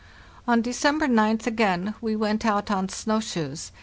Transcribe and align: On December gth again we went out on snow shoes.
On 0.47 0.63
December 0.63 1.05
gth 1.07 1.45
again 1.45 1.93
we 2.01 2.15
went 2.15 2.43
out 2.43 2.71
on 2.71 2.89
snow 2.89 3.19
shoes. 3.19 3.71